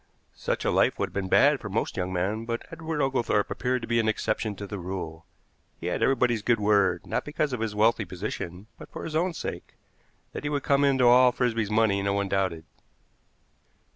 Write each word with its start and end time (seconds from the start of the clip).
Such 0.33 0.65
a 0.65 0.71
life 0.71 0.97
would 0.97 1.09
have 1.09 1.13
been 1.13 1.27
bad 1.29 1.59
for 1.59 1.69
most 1.69 1.95
young 1.95 2.11
men, 2.11 2.45
but 2.45 2.65
Edward 2.71 3.01
Oglethorpe 3.03 3.51
appeared 3.51 3.83
to 3.83 3.87
be 3.87 3.99
an 3.99 4.07
exception 4.09 4.55
to 4.55 4.65
the 4.65 4.79
rule. 4.79 5.27
He 5.79 5.85
had 5.85 6.01
everybody's 6.01 6.41
good 6.41 6.59
word, 6.59 7.05
not 7.05 7.23
because 7.23 7.53
of 7.53 7.59
his 7.59 7.75
wealthy 7.75 8.05
position, 8.05 8.65
but 8.79 8.89
for 8.91 9.03
his 9.03 9.15
own 9.15 9.35
sake. 9.35 9.75
That 10.33 10.43
he 10.43 10.49
would 10.49 10.63
come 10.63 10.83
into 10.83 11.05
all 11.07 11.31
Frisby's 11.31 11.69
money 11.69 12.01
no 12.01 12.13
one 12.13 12.29
doubted. 12.29 12.65